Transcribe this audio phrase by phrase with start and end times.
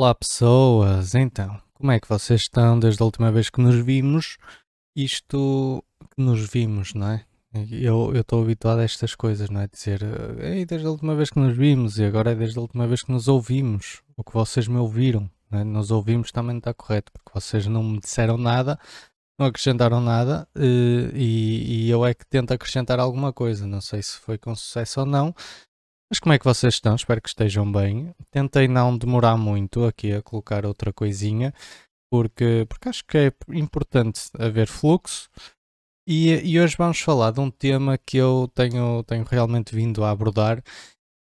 [0.00, 4.38] Olá pessoas, então, como é que vocês estão desde a última vez que nos vimos?
[4.96, 5.84] Isto
[6.16, 7.26] que nos vimos, não é?
[7.70, 9.68] Eu estou habituado a estas coisas, não é?
[9.68, 10.00] Dizer,
[10.38, 13.02] Ei, desde a última vez que nos vimos e agora é desde a última vez
[13.02, 15.64] que nos ouvimos, o que vocês me ouviram, não é?
[15.64, 18.78] Nos ouvimos também está correto, porque vocês não me disseram nada,
[19.38, 24.02] não acrescentaram nada eh, e, e eu é que tento acrescentar alguma coisa, não sei
[24.02, 25.34] se foi com sucesso ou não,
[26.10, 26.96] mas como é que vocês estão?
[26.96, 28.12] Espero que estejam bem.
[28.30, 31.54] Tentei não demorar muito aqui a colocar outra coisinha,
[32.10, 35.30] porque, porque acho que é importante haver fluxo.
[36.08, 40.10] E, e hoje vamos falar de um tema que eu tenho, tenho realmente vindo a
[40.10, 40.60] abordar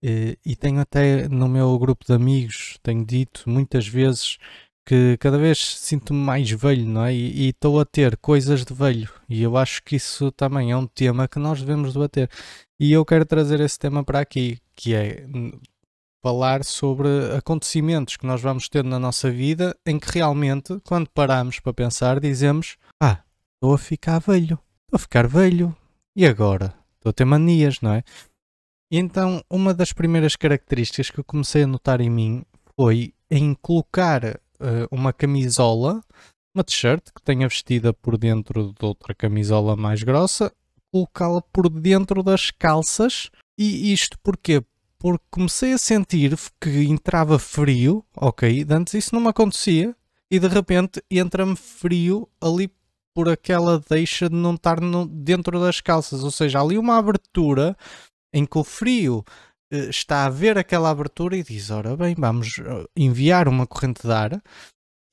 [0.02, 4.38] e, e tenho até no meu grupo de amigos, tenho dito muitas vezes
[4.86, 7.14] que cada vez sinto-me mais velho, não é?
[7.14, 9.10] E estou a ter coisas de velho.
[9.28, 12.30] E eu acho que isso também é um tema que nós devemos debater.
[12.80, 15.26] E eu quero trazer esse tema para aqui, que é
[16.24, 21.60] falar sobre acontecimentos que nós vamos ter na nossa vida em que realmente, quando paramos
[21.60, 23.24] para pensar, dizemos: Ah,
[23.56, 25.76] estou a ficar velho, estou a ficar velho,
[26.16, 26.76] e agora?
[26.96, 28.04] Estou a ter manias, não é?
[28.92, 32.46] Então, uma das primeiras características que eu comecei a notar em mim
[32.80, 36.02] foi em colocar uh, uma camisola,
[36.56, 40.54] uma t-shirt que tenha vestida por dentro de outra camisola mais grossa,
[40.92, 44.64] colocá-la por dentro das calças e isto porquê?
[45.00, 48.66] Porque comecei a sentir que entrava frio, ok?
[48.70, 49.96] Antes isso não me acontecia
[50.32, 52.72] e de repente entra-me frio ali
[53.14, 57.76] por aquela deixa de não estar no, dentro das calças, ou seja, ali uma abertura
[58.32, 59.24] em que o frio
[59.72, 64.04] eh, está a ver aquela abertura e diz: Ora bem, vamos eh, enviar uma corrente
[64.04, 64.42] de ar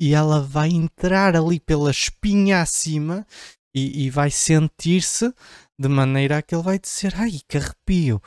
[0.00, 3.26] e ela vai entrar ali pela espinha acima
[3.74, 5.32] e, e vai sentir-se
[5.78, 8.20] de maneira a que ele vai dizer: Ai, que arrepio.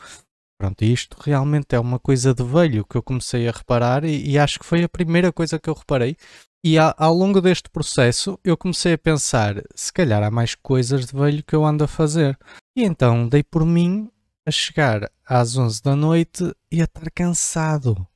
[0.60, 4.40] Pronto, isto realmente é uma coisa de velho que eu comecei a reparar e, e
[4.40, 6.18] acho que foi a primeira coisa que eu reparei.
[6.64, 11.06] E a, ao longo deste processo eu comecei a pensar: se calhar há mais coisas
[11.06, 12.38] de velho que eu ando a fazer.
[12.76, 14.12] E então dei por mim
[14.46, 18.08] a chegar às 11 da noite e a estar cansado.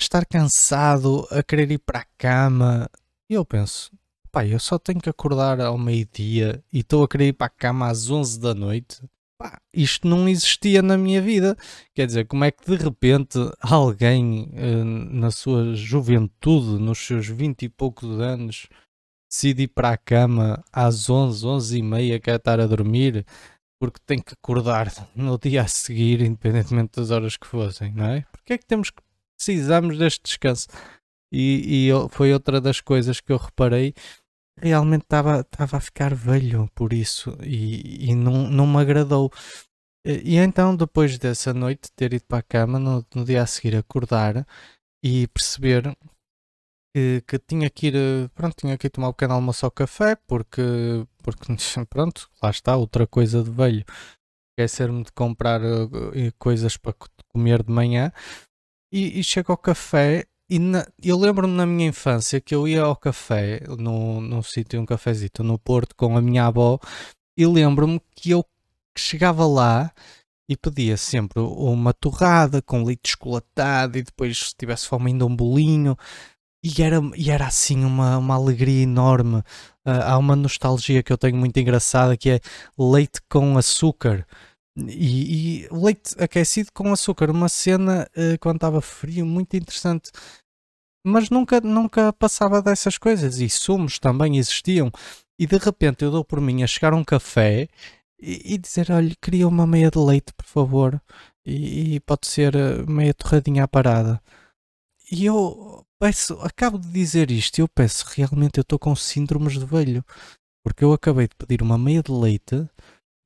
[0.00, 2.90] Estar cansado, a querer ir para a cama.
[3.30, 3.90] E eu penso:
[4.36, 7.48] Pá, eu só tenho que acordar ao meio-dia e estou a querer ir para a
[7.48, 9.02] cama às 11 da noite.
[9.38, 11.56] Pá, isto não existia na minha vida.
[11.94, 17.62] Quer dizer, como é que de repente alguém eh, na sua juventude, nos seus 20
[17.62, 18.68] e poucos anos,
[19.26, 23.24] decide ir para a cama às 11, 11 e meia, quer estar a dormir,
[23.80, 28.26] porque tem que acordar no dia a seguir, independentemente das horas que fossem, não é?
[28.30, 29.02] Porque é que temos que
[29.34, 30.68] precisamos deste descanso?
[31.32, 33.94] E, e foi outra das coisas que eu reparei
[34.60, 39.30] realmente estava a ficar velho por isso e, e não, não me agradou.
[40.04, 43.46] E, e, então, depois dessa noite, ter ido para a cama, no, no dia a
[43.46, 44.46] seguir acordar
[45.04, 45.96] e perceber
[46.94, 50.16] que, que, tinha que ir, pronto, tinha que ir tomar um pequeno almoço ao café,
[50.26, 50.62] porque,
[51.22, 51.46] porque,
[51.90, 53.84] pronto, lá está, outra coisa de velho.
[54.58, 56.94] Esquecer-me de comprar uh, coisas para
[57.28, 58.10] comer de manhã.
[58.90, 62.82] E, e chego ao café e na, eu lembro-me na minha infância que eu ia
[62.82, 66.78] ao café, no, num sítio, um cafezito no Porto, com a minha avó,
[67.36, 68.44] e lembro-me que eu
[68.96, 69.92] chegava lá
[70.48, 75.34] e pedia sempre uma torrada com leite chocolatado e depois, se tivesse fome, ainda um
[75.34, 75.96] bolinho.
[76.62, 79.38] E era, e era assim uma, uma alegria enorme.
[79.86, 82.40] Uh, há uma nostalgia que eu tenho muito engraçada que é
[82.78, 84.26] leite com açúcar.
[84.76, 90.10] E, e, leite aquecido com açúcar, uma cena uh, quando estava frio muito interessante.
[91.04, 93.38] Mas nunca, nunca passava dessas coisas.
[93.40, 94.90] E sumos também existiam.
[95.38, 97.68] E de repente eu dou por mim a chegar a um café
[98.20, 101.00] e, e dizer: Olha, queria uma meia de leite, por favor.
[101.44, 104.20] E, e pode ser eh, meia torradinha à parada.
[105.10, 109.64] E eu peço, acabo de dizer isto eu peço realmente eu estou com síndromes de
[109.64, 110.04] velho.
[110.64, 112.68] Porque eu acabei de pedir uma meia de leite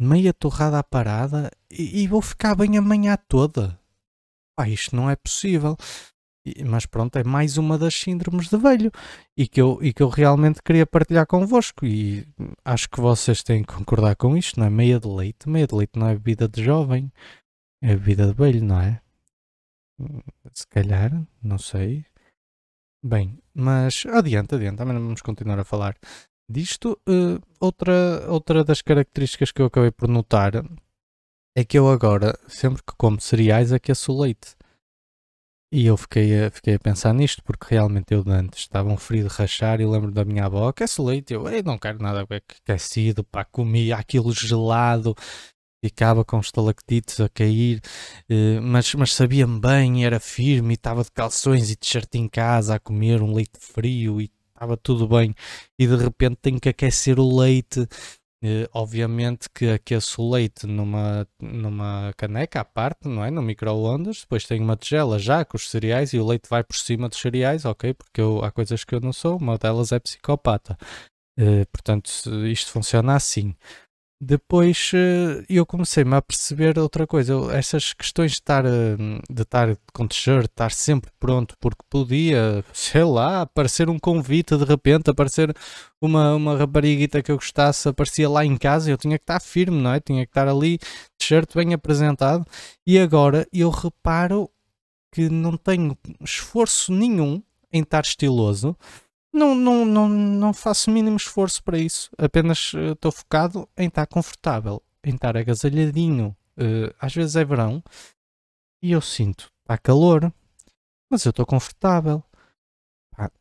[0.01, 3.79] meia torrada à parada e, e vou ficar bem a manhã toda.
[4.57, 5.77] Pá, isto não é possível.
[6.45, 8.91] E, mas pronto, é mais uma das síndromes de velho
[9.37, 11.85] e que, eu, e que eu realmente queria partilhar convosco.
[11.85, 12.27] E
[12.65, 14.71] acho que vocês têm que concordar com isto, não é?
[14.71, 15.49] Meia de leite.
[15.49, 17.13] Meia de leite não é bebida de jovem,
[17.83, 19.03] é bebida de velho, não é?
[20.55, 22.07] Se calhar, não sei.
[23.03, 24.05] Bem, mas
[24.77, 25.97] também não vamos continuar a falar
[26.51, 26.99] disto.
[27.09, 30.53] Uh, outra, outra das características que eu acabei por notar
[31.57, 34.57] é que eu agora, sempre que como cereais, aqueço o leite.
[35.73, 39.29] E eu fiquei a, fiquei a pensar nisto, porque realmente eu antes estava um frio
[39.29, 43.23] de rachar e lembro da minha avó, aquece leite, eu, eu não quero nada aquecido,
[43.23, 45.15] pá, comia aquilo gelado,
[45.85, 47.81] ficava com estalactites a cair,
[48.29, 52.75] uh, mas, mas sabia-me bem, era firme, e estava de calções e t-shirt em casa
[52.75, 54.29] a comer um leite frio e
[54.61, 55.35] estava tudo bem.
[55.79, 57.89] E de repente tenho que aquecer o leite.
[58.43, 63.31] Uh, obviamente que aqueço o leite numa, numa caneca à parte, não é?
[63.31, 64.21] No micro-ondas.
[64.23, 67.19] Depois tenho uma tigela já com os cereais e o leite vai por cima dos
[67.19, 67.95] cereais, ok?
[67.95, 70.77] Porque eu, há coisas que eu não sou, uma delas é psicopata.
[71.39, 72.11] Uh, portanto,
[72.47, 73.55] isto funciona assim.
[74.23, 77.33] Depois uh, eu comecei-me a perceber outra coisa.
[77.33, 78.69] Eu, essas questões de estar, uh,
[79.31, 84.65] de estar com t-shirt, estar sempre pronto, porque podia, sei lá, aparecer um convite de
[84.65, 85.57] repente, aparecer
[85.99, 89.81] uma, uma rapariguita que eu gostasse, aparecia lá em casa, eu tinha que estar firme,
[89.81, 90.01] não é?
[90.01, 90.79] Tinha que estar ali,
[91.19, 92.45] t-shirt bem apresentado.
[92.87, 94.51] E agora eu reparo
[95.11, 97.43] que não tenho esforço nenhum
[97.73, 98.77] em estar estiloso
[99.33, 102.11] não, não, não, não faço o mínimo esforço para isso.
[102.19, 106.37] Apenas eh, estou uh, focado em estar confortável, em estar agasalhadinho.
[106.59, 107.83] Uh, às vezes é verão
[108.83, 110.33] e eu sinto, está calor,
[111.11, 112.23] mas eu estou confortável.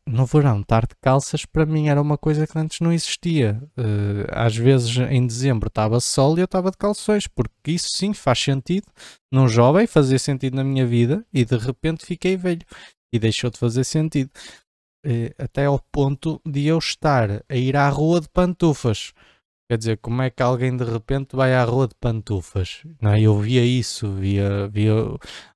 [0.06, 3.60] no verão, estar de calças para mim era uma coisa que antes não existia.
[3.76, 8.14] Uh, às vezes em dezembro estava sol e eu estava de calções, porque isso sim
[8.14, 8.86] faz sentido.
[9.32, 12.64] Num jovem fazia sentido na minha vida e de repente fiquei velho
[13.12, 14.30] e deixou de fazer sentido.
[15.02, 19.14] Eh, até ao ponto de eu estar a ir à rua de pantufas.
[19.70, 22.82] Quer dizer, como é que alguém de repente vai à rua de pantufas?
[23.00, 23.20] Não é?
[23.22, 24.92] Eu via isso, via, via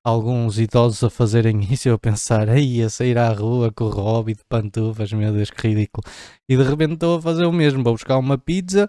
[0.03, 3.91] alguns idosos a fazerem isso e eu pensar, aí a sair à rua com o
[3.91, 6.05] hobby de pantufas, meu Deus, que ridículo.
[6.49, 8.89] E de repente estou a fazer o mesmo, vou buscar uma pizza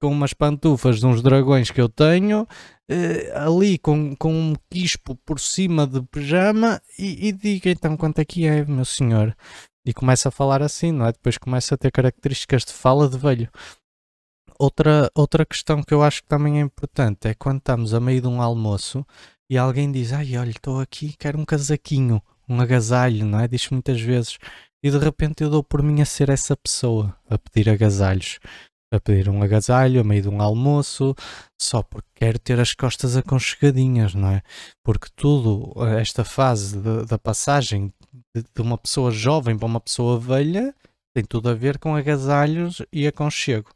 [0.00, 2.46] com umas pantufas de uns dragões que eu tenho,
[2.88, 8.18] eh, ali com, com um quispo por cima de pijama e, e diga então quanto
[8.20, 9.34] é que é, meu senhor
[9.86, 11.12] e começa a falar assim, não é?
[11.12, 13.48] Depois começa a ter características de fala de velho.
[14.58, 18.20] Outra, outra questão que eu acho que também é importante é quando estamos a meio
[18.20, 19.06] de um almoço
[19.48, 23.46] e alguém diz: Ai, olha, estou aqui, quero um casaquinho, um agasalho, não é?
[23.46, 24.38] Diz muitas vezes.
[24.82, 28.38] E de repente eu dou por mim a ser essa pessoa a pedir agasalhos.
[28.92, 31.14] A pedir um agasalho a meio de um almoço,
[31.60, 34.42] só porque quero ter as costas aconchegadinhas, não é?
[34.84, 37.92] Porque tudo, esta fase de, da passagem
[38.34, 40.74] de uma pessoa jovem para uma pessoa velha
[41.16, 43.70] tem tudo a ver com agasalhos e aconchego.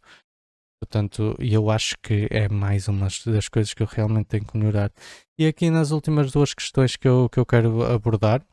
[0.78, 4.92] Portanto, eu acho que é mais uma das coisas que eu realmente tenho que melhorar.
[5.38, 8.44] E aqui nas últimas duas questões que eu, que eu quero abordar,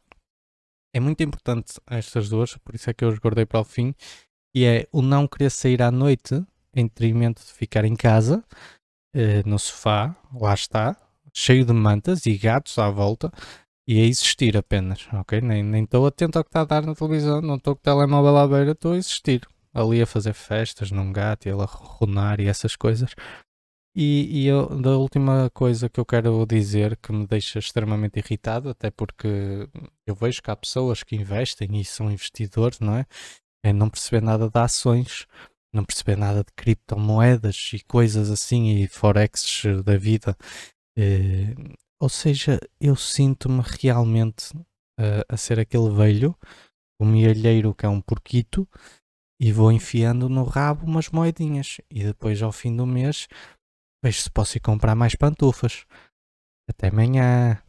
[0.93, 3.93] é muito importante estas duas, por isso é que eu os guardei para o fim,
[4.55, 6.41] e é o não querer sair à noite
[6.73, 8.41] em detrimento de ficar em casa,
[9.13, 10.95] eh, no sofá, lá está,
[11.33, 13.31] cheio de mantas e gatos à volta,
[13.87, 15.39] e a existir apenas, ok?
[15.39, 18.37] Nem estou atento ao que está a dar na televisão, não estou com o telemóvel
[18.37, 19.47] à beira, estou a existir.
[19.73, 23.13] Ali a fazer festas num gato e ele a ronar e essas coisas.
[23.95, 28.69] E, e eu, da última coisa que eu quero dizer que me deixa extremamente irritado,
[28.69, 29.67] até porque
[30.05, 33.05] eu vejo que há pessoas que investem e são investidores, não é?
[33.63, 35.25] É não perceber nada de ações,
[35.73, 40.35] não perceber nada de criptomoedas e coisas assim e forex da vida.
[40.97, 41.55] Eh,
[41.99, 46.35] ou seja, eu sinto-me realmente uh, a ser aquele velho,
[46.99, 48.67] o mielheiro que é um porquito,
[49.39, 51.79] e vou enfiando no rabo umas moedinhas.
[51.89, 53.27] E depois, ao fim do mês,
[54.03, 55.85] vejo se posso ir comprar mais pantufas.
[56.69, 57.61] Até amanhã.